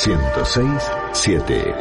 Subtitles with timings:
[0.00, 1.76] 106-7.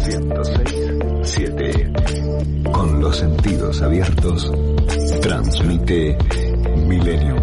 [0.00, 2.72] 106-7.
[2.72, 4.50] Con los sentidos abiertos,
[5.20, 6.16] transmite
[6.86, 7.36] Milenio.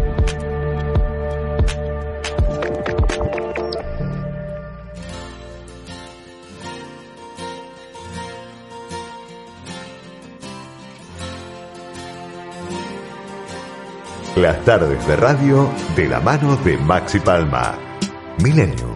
[14.34, 17.78] Las tardes de radio de la mano de Maxi Palma.
[18.42, 18.95] Millennium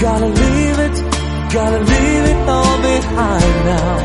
[0.00, 0.96] Gotta leave it,
[1.52, 3.96] gotta leave it all behind now.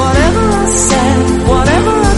[0.00, 2.13] Whatever I said, whatever I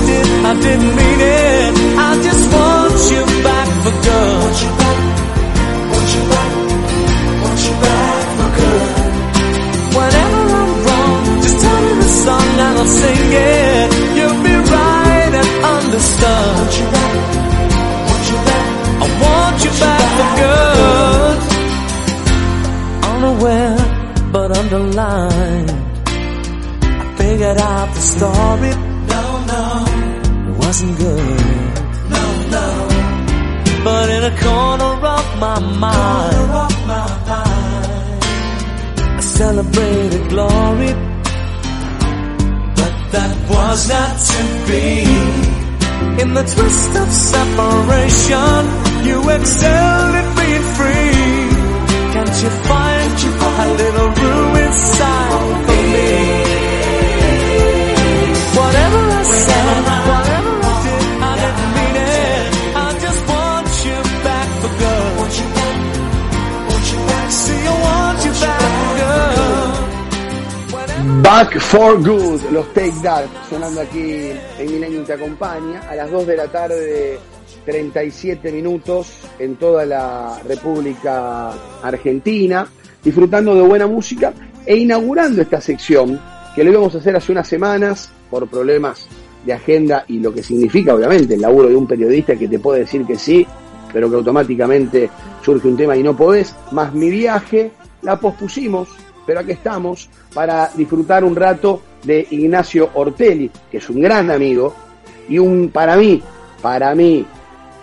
[39.36, 40.92] celebrated glory.
[42.80, 44.86] But that was not to be.
[46.22, 48.60] In the twist of separation,
[49.08, 51.26] you excelled at being free.
[52.14, 53.12] Can't you find
[53.64, 56.12] a little room inside for me?
[58.58, 59.55] Whatever I said,
[71.26, 76.24] Back for Good, los Take That, sonando aquí en Millennium Te Acompaña, a las 2
[76.24, 77.18] de la tarde,
[77.64, 81.50] 37 minutos en toda la República
[81.82, 82.68] Argentina,
[83.02, 84.32] disfrutando de buena música
[84.64, 86.20] e inaugurando esta sección
[86.54, 89.08] que lo íbamos a hacer hace unas semanas por problemas
[89.44, 92.82] de agenda y lo que significa obviamente el laburo de un periodista que te puede
[92.82, 93.44] decir que sí,
[93.92, 95.10] pero que automáticamente
[95.44, 97.72] surge un tema y no podés, más mi viaje,
[98.02, 98.90] la pospusimos,
[99.26, 104.74] pero aquí estamos para disfrutar un rato de Ignacio Ortelli, que es un gran amigo
[105.28, 106.22] y un, para mí,
[106.62, 107.26] para mí,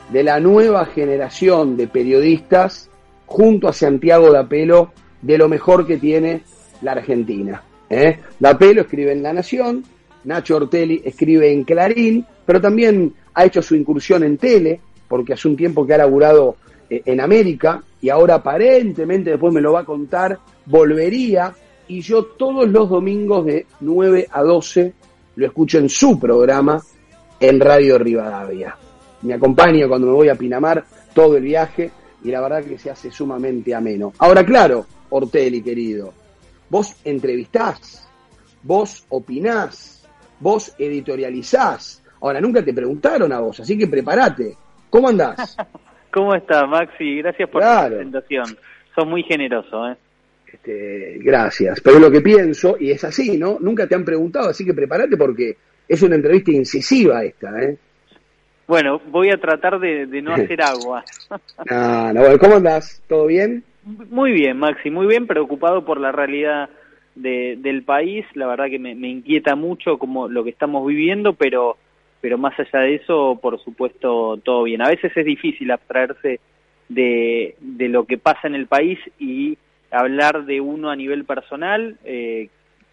[0.09, 2.89] de la nueva generación de periodistas,
[3.25, 6.41] junto a Santiago Dapelo, de lo mejor que tiene
[6.81, 7.61] la Argentina.
[7.89, 8.19] ¿eh?
[8.39, 9.83] Dapelo escribe en La Nación,
[10.23, 15.47] Nacho Ortelli escribe en Clarín, pero también ha hecho su incursión en tele, porque hace
[15.47, 16.55] un tiempo que ha laburado
[16.89, 21.55] eh, en América y ahora aparentemente, después me lo va a contar, volvería
[21.87, 24.93] y yo todos los domingos de 9 a 12
[25.37, 26.83] lo escucho en su programa
[27.39, 28.75] en Radio Rivadavia.
[29.21, 30.83] Me acompaña cuando me voy a Pinamar
[31.13, 31.91] todo el viaje
[32.25, 34.11] y la verdad que se hace sumamente ameno.
[34.17, 36.13] Ahora, claro, Ortelli, querido,
[36.69, 38.05] vos entrevistás,
[38.63, 40.05] vos opinás,
[40.41, 42.03] vos editorializás.
[42.19, 44.57] Ahora, nunca te preguntaron a vos, así que prepárate.
[44.89, 45.55] ¿Cómo andás?
[46.13, 47.17] ¿Cómo estás, Maxi?
[47.17, 47.89] Gracias por Claro.
[47.89, 48.45] la presentación.
[48.95, 49.95] Sos muy generoso, ¿eh?
[50.51, 51.81] Este, gracias.
[51.81, 53.57] Pero es lo que pienso, y es así, ¿no?
[53.59, 55.57] Nunca te han preguntado, así que prepárate porque
[55.87, 57.77] es una entrevista incisiva esta, ¿eh?
[58.67, 61.03] Bueno, voy a tratar de, de no hacer agua.
[61.69, 63.01] No, no, bueno, ¿cómo andás?
[63.07, 63.63] ¿Todo bien?
[63.83, 66.69] Muy bien, Maxi, muy bien, preocupado por la realidad
[67.15, 68.25] de, del país.
[68.35, 71.77] La verdad que me, me inquieta mucho como lo que estamos viviendo, pero,
[72.23, 74.81] pero más allá de eso, por supuesto, todo bien.
[74.81, 76.39] A veces es difícil abstraerse
[76.87, 79.57] de, de lo que pasa en el país y
[79.91, 81.97] hablar de uno a nivel personal.
[82.05, 82.47] Eh,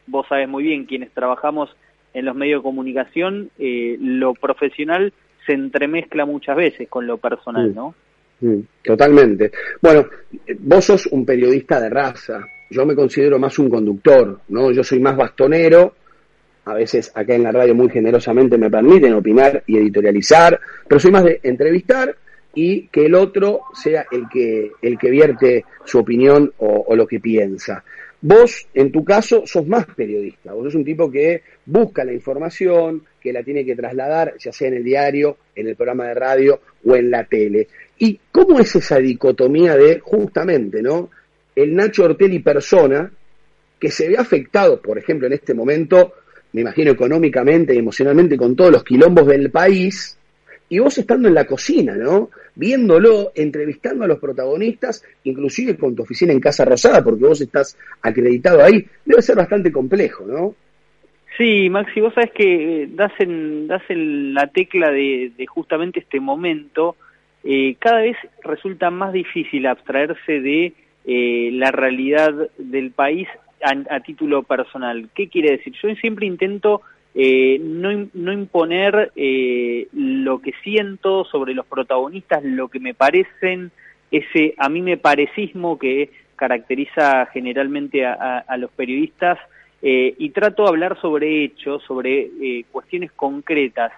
[0.09, 1.71] vos sabés muy bien, quienes trabajamos
[2.12, 5.12] en los medios de comunicación, eh, lo profesional
[5.47, 7.75] se entremezcla muchas veces con lo personal, Mm.
[7.76, 7.94] ¿no?
[8.41, 9.53] Mm, Totalmente.
[9.81, 10.06] Bueno,
[10.59, 12.41] vos sos un periodista de raza.
[12.69, 14.73] Yo me considero más un conductor, ¿no?
[14.73, 15.94] Yo soy más bastonero.
[16.71, 21.11] A veces acá en la radio muy generosamente me permiten opinar y editorializar, pero soy
[21.11, 22.15] más de entrevistar
[22.55, 27.19] y que el otro sea el que, el que vierte su opinión o, lo que
[27.19, 27.83] piensa.
[28.23, 30.53] Vos, en tu caso, sos más periodista.
[30.53, 34.69] Vos sos un tipo que busca la información, que la tiene que trasladar, ya sea
[34.69, 37.67] en el diario, en el programa de radio o en la tele.
[37.99, 41.11] ¿Y cómo es esa dicotomía de, justamente, ¿no?
[41.57, 43.11] El Nacho Ortelli persona,
[43.81, 46.13] que se ve afectado, por ejemplo, en este momento,
[46.52, 50.19] me imagino económicamente y emocionalmente, con todos los quilombos del país,
[50.69, 52.31] y vos estando en la cocina, ¿no?
[52.55, 57.76] Viéndolo, entrevistando a los protagonistas, inclusive con tu oficina en Casa Rosada, porque vos estás
[58.02, 60.55] acreditado ahí, debe ser bastante complejo, ¿no?
[61.37, 66.20] Sí, Maxi, vos sabés que eh, das en, das en la tecla de, justamente este
[66.20, 66.97] momento,
[67.43, 70.73] eh, cada vez resulta más difícil abstraerse de
[71.06, 73.26] eh, la realidad del país
[73.62, 75.09] a, título personal.
[75.15, 75.75] ¿Qué quiere decir?
[75.83, 76.83] Yo siempre intento
[77.15, 79.12] no, no, imponer
[79.93, 83.73] lo que siento sobre los protagonistas, lo que me parecen,
[84.11, 89.39] ese a mí me parecismo que caracteriza generalmente a los periodistas,
[89.83, 93.93] eh, y trato de hablar sobre hechos, sobre eh, cuestiones concretas,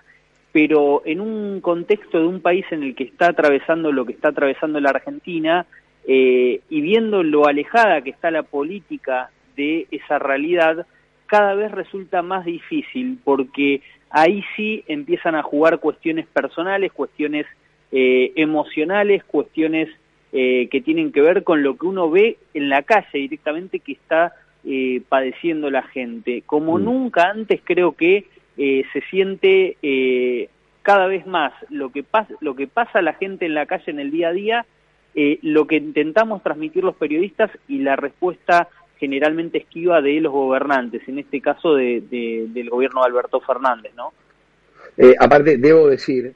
[0.53, 4.29] pero en un contexto de un país en el que está atravesando lo que está
[4.29, 5.67] atravesando la Argentina
[6.07, 10.87] eh, y viendo lo alejada que está la política de esa realidad,
[11.27, 17.47] cada vez resulta más difícil porque ahí sí empiezan a jugar cuestiones personales, cuestiones
[17.95, 19.89] emocionales, cuestiones
[20.31, 24.33] que tienen que ver con lo que uno ve en la calle directamente que está
[24.65, 26.45] eh, padeciendo la gente.
[26.47, 26.85] Como mm.
[26.85, 28.27] nunca antes creo que
[28.57, 30.51] eh, se siente eh,
[30.83, 33.91] cada vez más lo que, pasa, lo que pasa a la gente en la calle
[33.91, 34.67] en el día a día,
[35.43, 38.69] lo que intentamos transmitir los periodistas y la respuesta
[39.03, 44.13] generalmente esquiva de los gobernantes, en este caso de, del gobierno de Alberto Fernández, ¿no?
[45.19, 46.33] aparte, debo decir,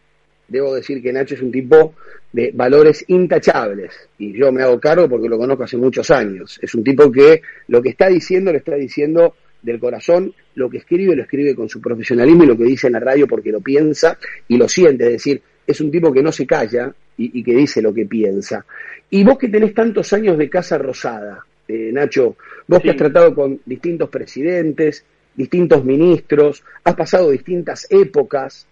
[0.49, 1.95] debo decir que Nacho es un tipo
[2.33, 4.09] de valores intachables.
[4.19, 6.59] Y yo me hago cargo porque lo conozco hace muchos años.
[6.61, 10.79] Es un tipo que lo que está diciendo lo está diciendo del corazón, lo que
[10.79, 13.61] escribe lo escribe con su profesionalismo y lo que dice en la radio porque lo
[13.61, 14.19] piensa
[14.49, 15.05] y lo siente.
[15.05, 18.65] Es decir, es un tipo que no se calla y, que dice lo que piensa.
[19.11, 22.37] Y vos que tenés tantos años de Casa Rosada, eh, Nacho,
[22.67, 25.05] vos que has tratado con distintos presidentes,
[25.35, 28.67] distintos ministros, has pasado distintas épocas,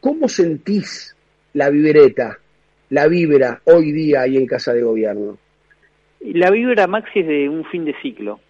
[0.00, 1.16] ¿cómo sentís
[1.52, 2.38] la vibreta
[2.90, 5.36] la vibra hoy día ahí en Casa de Gobierno?
[6.20, 8.40] La vibra, Maxi, es de un fin de ciclo.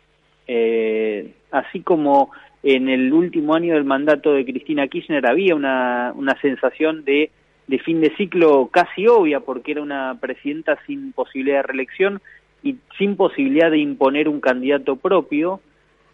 [0.47, 2.31] Eh, así como
[2.63, 7.31] en el último año del mandato de Cristina Kirchner había una, una sensación de,
[7.67, 12.21] de fin de ciclo casi obvia, porque era una presidenta sin posibilidad de reelección
[12.65, 15.61] y sin posibilidad de imponer un candidato propio.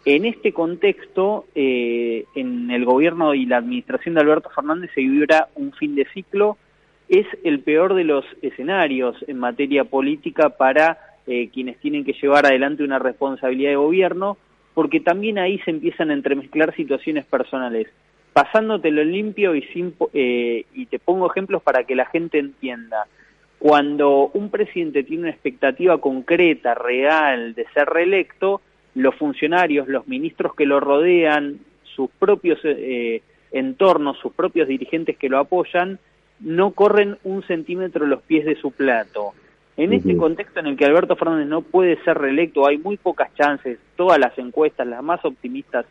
[0.04, 5.48] En este contexto, eh, en el gobierno y la administración de Alberto Fernández se vibra
[5.54, 6.58] un fin de ciclo
[7.10, 12.46] es el peor de los escenarios en materia política para eh, quienes tienen que llevar
[12.46, 14.38] adelante una responsabilidad de gobierno,
[14.74, 17.88] porque también ahí se empiezan a entremezclar situaciones personales.
[18.32, 23.08] Pasándotelo limpio y, sin, eh, y te pongo ejemplos para que la gente entienda.
[23.60, 28.62] Cuando un presidente tiene una expectativa concreta, real, de ser reelecto,
[28.94, 31.60] los funcionarios, los ministros que lo rodean,
[31.94, 33.20] sus propios eh,
[33.52, 35.98] entornos, sus propios dirigentes que lo apoyan,
[36.40, 39.34] no corren un centímetro los pies de su plato.
[39.76, 43.34] En este contexto en el que Alberto Fernández no puede ser reelecto, hay muy pocas
[43.34, 45.84] chances, todas las encuestas, las más optimistas,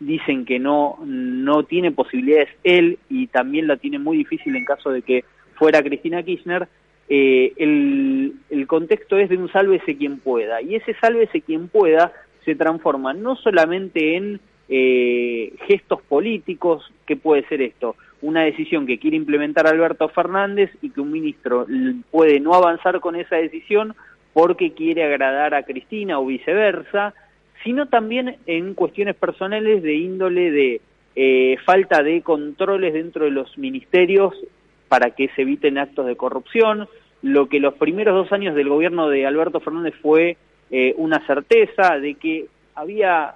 [0.00, 4.90] dicen que no, no tiene posibilidades él y también la tiene muy difícil en caso
[4.90, 6.66] de que fuera Cristina Kirchner,
[7.14, 10.62] eh, el, contexto es de un sálvese quien pueda.
[10.62, 12.10] Y ese sálvese quien pueda
[12.42, 14.40] se transforma no solamente en
[14.70, 17.96] eh, gestos políticos, ¿qué puede ser esto?
[18.22, 21.66] Una decisión que quiere implementar Alberto Fernández y que un ministro
[22.10, 23.94] puede no avanzar con esa decisión
[24.32, 27.12] porque quiere agradar a Cristina o viceversa,
[27.62, 30.80] sino también en cuestiones personales de índole de
[31.14, 34.34] eh, falta de controles dentro de los ministerios
[34.88, 36.88] para que se eviten actos de corrupción,
[37.22, 40.36] lo que los primeros dos años del gobierno de Alberto Fernández fue
[40.70, 43.34] eh, una certeza de que había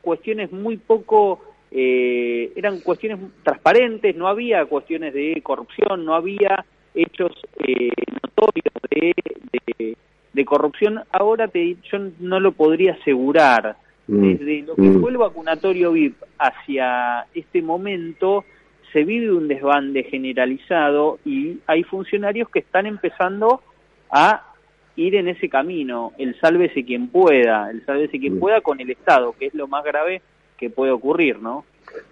[0.00, 7.32] cuestiones muy poco, eh, eran cuestiones transparentes, no había cuestiones de corrupción, no había hechos
[7.58, 7.90] eh,
[8.22, 9.96] notorios de,
[10.32, 11.00] de, corrupción.
[11.12, 13.76] Ahora te, yo no lo podría asegurar.
[14.06, 14.20] Mm.
[14.22, 15.00] Desde lo que mm.
[15.00, 18.44] fue el vacunatorio VIP hacia este momento,
[18.92, 23.62] se vive un desbande generalizado y hay funcionarios que están empezando
[24.10, 24.54] a
[24.96, 29.34] ir en ese camino, el sálvese quien pueda, el sálvese quien pueda con el Estado,
[29.38, 30.20] que es lo más grave
[30.58, 31.64] que puede ocurrir, ¿no?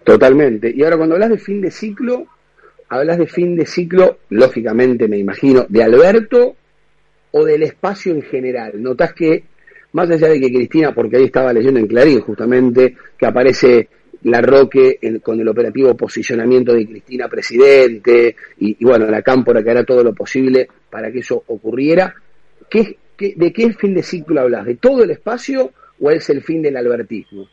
[0.04, 0.72] Totalmente.
[0.74, 2.26] Y ahora cuando hablas de fin de ciclo,
[2.88, 6.56] hablas de fin de ciclo, lógicamente me imagino, de Alberto
[7.32, 8.82] o del espacio en general.
[8.82, 9.44] Notas que,
[9.92, 13.88] más allá de que Cristina, porque ahí estaba leyendo en Clarín justamente, que aparece
[14.22, 19.84] la Roque con el operativo posicionamiento de Cristina presidente y, bueno, la Cámpora que hará
[19.84, 22.14] todo lo posible para que eso ocurriera.
[22.68, 24.66] ¿Qué, de qué fin de ciclo hablas?
[24.66, 25.70] ¿De todo el espacio
[26.00, 27.48] o es el fin del albertismo?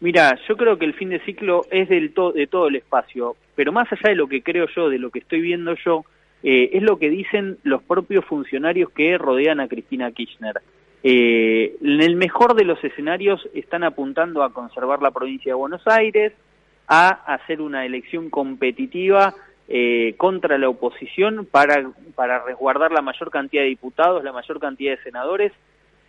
[0.00, 3.70] Mira, yo creo que el fin de ciclo es del de todo el espacio, pero
[3.70, 6.04] más allá de lo que creo yo, de lo que estoy viendo yo,
[6.42, 10.54] eh, es lo que dicen los propios funcionarios que rodean a Cristina Kirchner.
[11.02, 15.86] Eh, en el mejor de los escenarios están apuntando a conservar la provincia de Buenos
[15.86, 16.32] Aires,
[16.86, 19.34] a hacer una elección competitiva
[19.68, 24.96] eh, contra la oposición para, para resguardar la mayor cantidad de diputados, la mayor cantidad
[24.96, 25.52] de senadores,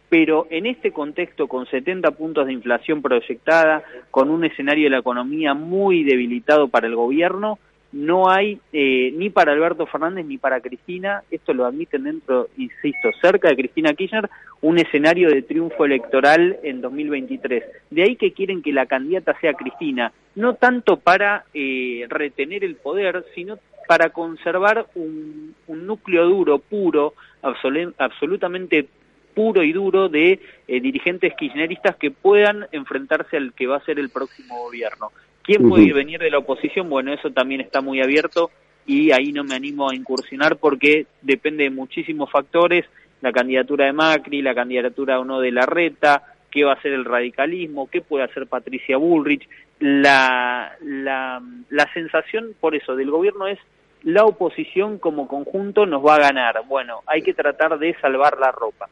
[0.09, 4.97] pero en este contexto con 70 puntos de inflación proyectada, con un escenario de la
[4.97, 7.59] economía muy debilitado para el gobierno,
[7.91, 13.09] no hay eh, ni para Alberto Fernández ni para Cristina, esto lo admiten dentro, insisto,
[13.21, 14.29] cerca de Cristina Kirchner,
[14.61, 17.63] un escenario de triunfo electoral en 2023.
[17.89, 22.75] De ahí que quieren que la candidata sea Cristina, no tanto para eh, retener el
[22.75, 28.87] poder, sino para conservar un, núcleo duro, puro, absolutamente
[29.33, 33.99] puro y duro de eh, dirigentes kirchneristas que puedan enfrentarse al que va a ser
[33.99, 35.11] el próximo gobierno.
[35.43, 36.89] ¿Quién puede venir de la oposición?
[36.89, 38.51] Bueno, eso también está muy abierto
[38.85, 42.85] y ahí no me animo a incursionar porque depende de muchísimos factores,
[43.21, 47.05] la candidatura de Macri, la candidatura o no de Larreta, qué va a hacer el
[47.05, 49.47] radicalismo, qué puede hacer Patricia Bullrich.
[49.79, 53.57] La, la, la sensación, por eso, del gobierno es
[54.03, 56.63] la oposición como conjunto nos va a ganar.
[56.67, 58.89] Bueno, hay que tratar de salvar la ropa.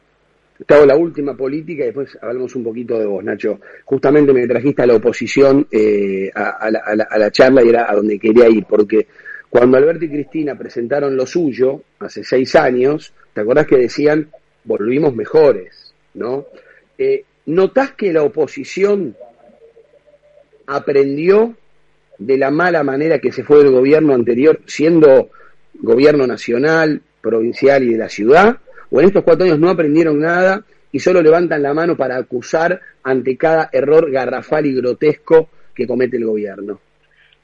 [0.66, 3.60] Te hago la última política y después hablamos un poquito de vos, Nacho.
[3.84, 8.48] Justamente me trajiste a la oposición eh, a, la, charla y era a donde quería
[8.48, 9.06] ir, porque
[9.48, 14.28] cuando Alberto y Cristina presentaron lo suyo, hace seis años, ¿te acordás que decían,
[14.64, 16.46] volvimos mejores, ¿no?
[16.98, 19.16] Eh, ¿Notás que la oposición
[20.66, 21.56] aprendió
[22.18, 25.30] de la mala manera que se fue del gobierno anterior, siendo
[25.74, 28.58] gobierno nacional, provincial y de la ciudad?
[28.90, 32.80] O en estos cuatro años no aprendieron nada y solo levantan la mano para acusar
[33.02, 36.80] ante cada error garrafal y grotesco que comete el gobierno?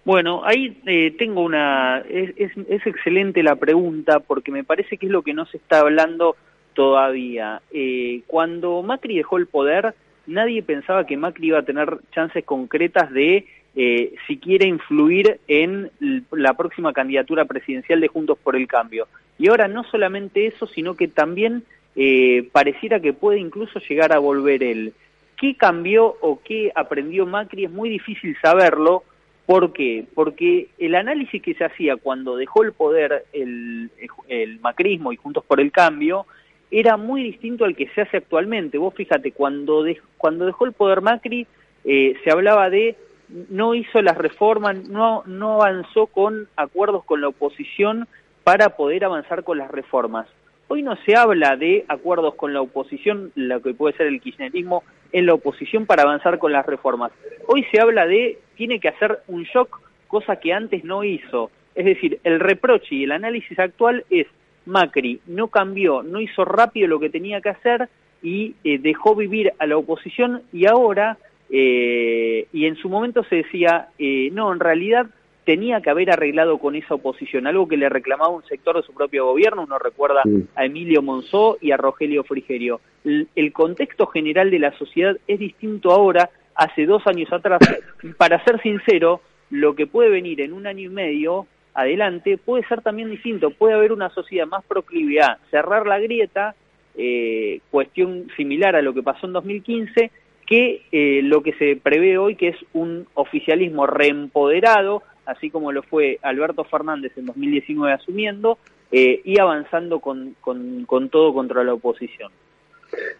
[0.04, 1.98] Bueno, ahí eh, tengo una...
[2.08, 5.80] Es, es, excelente la pregunta porque me parece que es lo que no se está
[5.80, 6.36] hablando
[6.74, 7.60] todavía.
[7.72, 9.94] Eh, cuando Macri dejó el poder,
[10.26, 13.46] nadie pensaba que Macri iba a tener chances concretas de
[13.78, 15.90] eh, si quiere influir en
[16.30, 19.06] la próxima candidatura presidencial de Juntos por el Cambio.
[19.38, 21.62] Y ahora no solamente eso, sino que también
[21.94, 24.94] eh, pareciera que puede incluso llegar a volver él.
[25.36, 27.66] ¿Qué cambió o qué aprendió Macri?
[27.66, 29.04] Es muy difícil saberlo.
[29.44, 30.06] ¿Por qué?
[30.14, 33.90] Porque el análisis que se hacía cuando dejó el poder el,
[34.28, 36.26] el macrismo y Juntos por el Cambio
[36.70, 38.78] era muy distinto al que se hace actualmente.
[38.78, 39.84] Vos fíjate, cuando,
[40.16, 41.46] cuando dejó el poder Macri
[41.84, 42.96] eh, se hablaba de
[43.28, 48.06] no hizo las reformas, no, no avanzó con acuerdos con la oposición
[48.44, 50.26] para poder avanzar con las reformas.
[50.68, 54.82] Hoy no se habla de acuerdos con la oposición, lo que puede ser el kirchnerismo,
[55.12, 57.12] en la oposición para avanzar con las reformas.
[57.46, 61.50] Hoy se habla de tiene que hacer un shock, cosa que antes no hizo.
[61.74, 64.26] Es decir, el reproche y el análisis actual es
[64.66, 67.88] Macri no cambió, no hizo rápido lo que tenía que hacer
[68.22, 71.16] y eh, dejó vivir a la oposición y ahora
[71.50, 75.06] eh, y en su momento se decía, eh, no, en realidad
[75.44, 78.92] tenía que haber arreglado con esa oposición, algo que le reclamaba un sector de su
[78.92, 80.22] propio gobierno, uno recuerda
[80.56, 82.80] a Emilio Monzó y a Rogelio Frigerio.
[83.04, 87.60] El, contexto general de la sociedad es distinto ahora, hace dos años atrás,
[88.18, 92.80] para ser sincero, lo que puede venir en un año y medio adelante puede ser
[92.80, 96.56] también distinto, puede haber una sociedad más proclive a cerrar la grieta,
[96.96, 100.10] eh, cuestión similar a lo que pasó en 2015,
[100.46, 105.82] que eh, lo que se prevé hoy, que es un oficialismo reempoderado, así como lo
[105.82, 108.58] fue Alberto Fernández en 2019 asumiendo,
[108.92, 112.30] eh, y avanzando con, con, todo contra la oposición.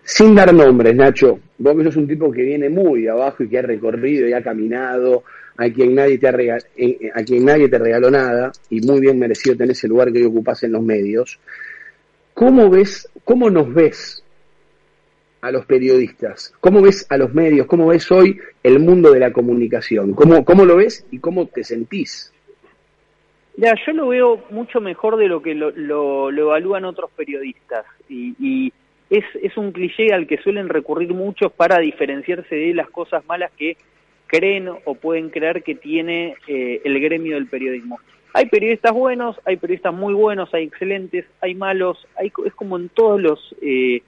[0.04, 3.59] Sin dar nombres, Nacho, vos que sos un tipo que viene muy abajo y que
[3.59, 5.25] ha recorrido y ha caminado,
[5.56, 9.18] a quien nadie te, ha eh, a quien nadie te regaló nada, y muy bien
[9.18, 11.40] merecido tener ese lugar que hoy ocupás en los medios.
[12.33, 14.23] ¿Cómo ves, cómo nos ves
[15.46, 16.52] a los periodistas?
[16.60, 17.66] ¿Cómo ves a los medios?
[17.66, 20.12] ¿Cómo ves hoy el mundo de la comunicación?
[20.12, 22.32] ¿Cómo, cómo lo ves y cómo te sentís?
[23.56, 28.72] Ya, yo lo veo mucho mejor de lo que lo, lo, evalúan otros periodistas y,
[29.08, 33.52] es, es un cliché al que suelen recurrir muchos para diferenciarse de las cosas malas
[33.56, 33.76] que
[34.26, 38.00] creen o pueden creer que tiene eh, el gremio del periodismo.
[38.34, 42.88] Hay periodistas buenos, hay periodistas muy buenos, hay excelentes, hay malos, hay, es como en
[42.88, 43.54] todos los...
[43.62, 44.02] Eh,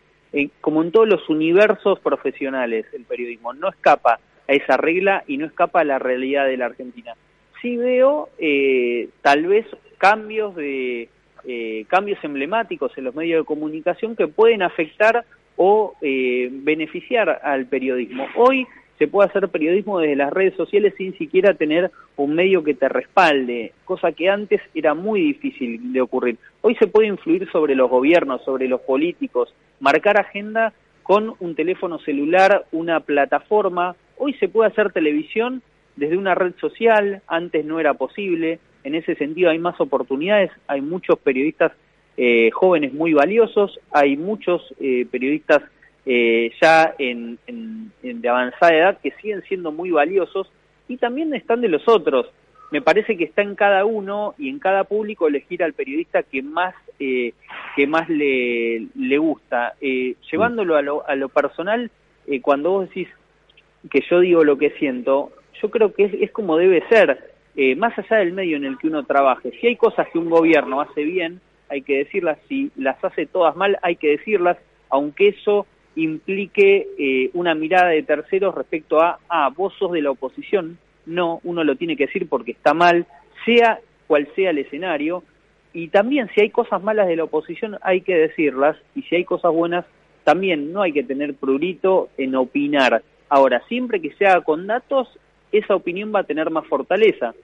[0.61, 5.47] como en todos los universos profesionales el periodismo, no escapa a esa regla y no
[5.47, 7.15] escapa a la realidad de la Argentina.
[7.61, 9.67] Sí veo eh, tal vez
[9.99, 11.09] cambios de
[11.45, 15.25] eh, cambios emblemáticos en los medios de comunicación que pueden afectar
[15.57, 18.27] o eh, beneficiar al periodismo.
[18.37, 18.67] Hoy
[18.99, 22.89] se puede hacer periodismo desde las redes sociales sin siquiera tener un medio que te
[22.89, 26.37] respalde, cosa que antes era muy difícil de ocurrir.
[26.63, 31.99] Hoy se puede influir sobre los gobiernos, sobre los políticos, marcar agenda con un teléfono
[32.01, 33.97] celular, una plataforma.
[34.17, 35.63] Hoy se puede hacer televisión
[35.97, 38.61] desde una red social, antes no era posible.
[38.85, 41.73] En ese sentido hay más oportunidades, hay muchos periodistas
[42.17, 45.63] eh, jóvenes muy valiosos, hay muchos eh, periodistas
[46.05, 47.39] eh, ya en,
[48.03, 50.51] de avanzada edad que siguen siendo muy valiosos
[50.89, 52.27] y también están de los otros.
[52.71, 56.43] Me parece que está en cada uno y en cada público elegir al periodista que
[56.43, 57.33] más eh,
[57.75, 59.75] que más le, le gusta.
[59.81, 61.91] Eh, llevándolo a lo, a lo personal,
[62.43, 63.09] cuando vos decís
[63.91, 65.33] que yo digo lo que siento,
[65.63, 67.33] yo creo que es, es como debe ser,
[67.77, 69.51] más allá del medio en el que uno trabaje.
[69.61, 73.57] Si hay cosas que un gobierno hace bien, hay que decirlas, si las hace todas
[73.57, 74.59] mal, hay que decirlas,
[74.91, 80.11] aunque eso implique eh, una mirada de terceros respecto a, ah, vos sos de la
[80.11, 80.79] oposición.
[81.09, 83.07] No, uno lo tiene que decir porque está mal,
[83.45, 85.25] sea cual sea el escenario.
[85.73, 89.25] Y también si hay cosas malas de la oposición hay que decirlas y si hay
[89.25, 89.85] cosas buenas
[90.25, 93.03] también no hay que tener prurito en opinar.
[93.31, 95.09] Ahora, siempre que sea con datos,
[95.53, 97.35] esa opinión va a tener más fortaleza.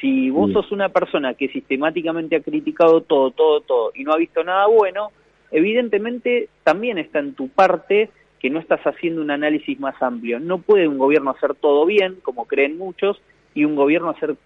[0.00, 0.52] Si vos mm.
[0.52, 4.66] sos una persona que sistemáticamente ha criticado todo, todo, todo y no ha visto nada
[4.66, 5.12] bueno,
[5.52, 8.10] evidentemente también está en tu parte
[8.42, 10.40] que no estás haciendo un análisis más amplio.
[10.40, 13.22] No puede un gobierno hacer todo bien, como creen muchos,
[13.54, 14.36] y un gobierno hacer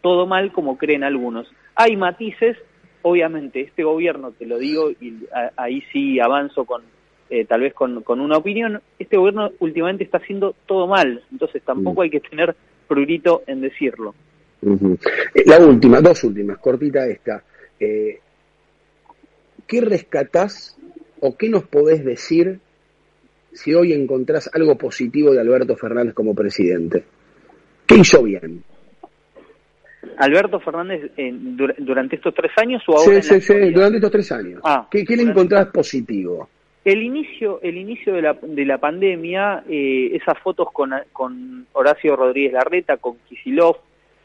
[0.00, 1.52] todo mal, como creen algunos.
[1.74, 2.56] Hay matices,
[3.02, 5.14] obviamente, este gobierno, te lo digo, y
[5.56, 6.82] ahí sí avanzo con
[7.30, 12.00] eh, tal vez con, una opinión, este gobierno últimamente está haciendo todo mal, entonces tampoco
[12.00, 12.04] mm.
[12.04, 12.54] hay que tener
[12.86, 14.14] prurito en decirlo.
[14.62, 17.42] Eh, la última, dos últimas, cortita esta.
[17.80, 18.20] Eh,
[19.66, 20.76] ¿qué rescatás
[21.20, 22.60] o qué nos podés decir
[23.52, 27.04] si hoy encontrás algo positivo de Alberto Fernández como presidente?
[27.86, 28.62] ¿Qué hizo bien?
[30.18, 31.12] Alberto Fernández
[31.78, 34.60] durante estos tres años o ahora sí, sí, sí, durante estos tres años.
[34.64, 36.48] Ah, ¿Qué, le encontrás positivo?
[36.84, 42.16] El inicio, el inicio de la, de la pandemia, eh, esas fotos con, con Horacio
[42.16, 43.76] Rodríguez Larreta, con Kisilov,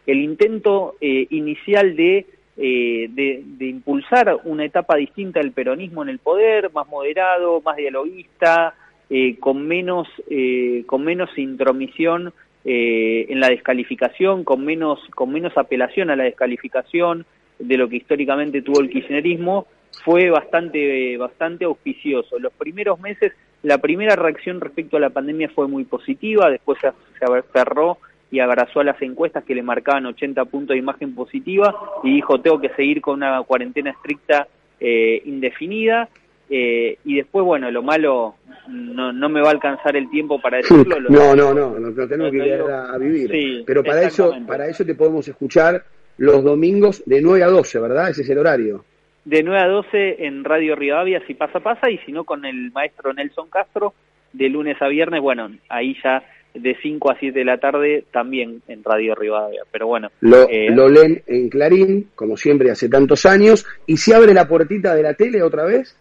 [0.07, 2.25] el intento eh, inicial de
[2.59, 8.73] eh, de, impulsar una etapa distinta del peronismo en el poder, más moderado, más dialoguista,
[9.09, 12.33] eh, con menos eh, con menos intromisión
[12.69, 17.25] en la descalificación, con menos con menos apelación a la descalificación
[17.59, 19.67] de lo que históricamente tuvo el kirchnerismo,
[20.03, 22.37] fue bastante bastante auspicioso.
[22.39, 23.31] Los primeros meses,
[23.63, 27.99] la primera reacción respecto a la pandemia fue muy positiva, después se, se cerró
[28.31, 32.41] y abrazó a las encuestas que le marcaban 80 puntos de imagen positiva y dijo
[32.41, 34.47] tengo que seguir con una cuarentena estricta
[34.79, 36.09] eh, indefinida
[36.49, 38.35] eh, y después bueno lo malo
[38.67, 42.31] no, no me va a alcanzar el tiempo para decirlo no no no no tenemos
[42.31, 45.83] que ir a, vivir pero para eso para eso te podemos escuchar
[46.17, 48.83] los domingos de 9 a 12 verdad ese es el horario
[49.25, 52.71] de 9 a 12 en Radio Rivadavia si pasa pasa y si no con el
[52.71, 53.93] maestro Nelson Castro
[54.33, 58.61] de lunes a viernes bueno ahí ya de 5 a 7 de la tarde también
[58.67, 59.63] en Radio Rivadavia.
[59.71, 60.09] Pero bueno.
[60.21, 64.47] Lo, eh, lo leen en Clarín, como siempre hace tantos años, y se abre la
[64.47, 65.95] puertita de la tele otra vez.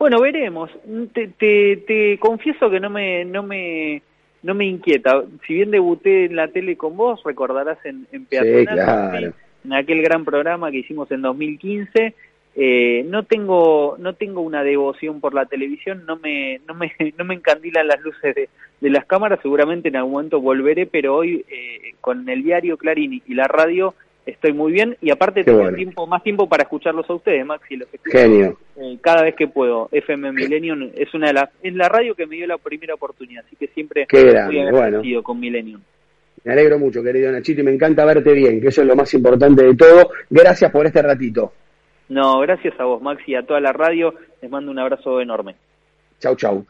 [0.00, 0.70] Bueno, veremos.
[1.12, 4.00] Te, te, te confieso que no me, no me,
[4.42, 5.22] no me inquieta.
[5.46, 10.24] Si bien debuté en la tele con vos, recordarás en, en Peatonal, en aquel gran
[10.24, 12.14] programa que hicimos en 2015
[12.56, 17.24] eh, no tengo no tengo una devoción por la televisión no me no me no
[17.24, 18.48] me encandilan las luces de,
[18.90, 23.34] las cámaras seguramente en algún momento volveré pero hoy eh, con el diario Clarín y
[23.34, 23.94] la radio
[24.30, 27.88] estoy muy bien y aparte tengo tiempo más tiempo para escucharlos a ustedes Maxi los
[28.04, 28.58] Genio.
[28.76, 32.26] Eh, cada vez que puedo FM Millennium es una de las es la radio que
[32.26, 35.80] me dio la primera oportunidad así que siempre estoy agradecido con Millennium
[36.44, 39.12] me alegro mucho querido Nachito y me encanta verte bien que eso es lo más
[39.14, 41.52] importante de todo gracias por este ratito
[42.10, 44.12] no, gracias a vos, Maxi, y a toda la radio.
[44.42, 45.54] Les mando un abrazo enorme.
[46.18, 46.66] Chau, chau.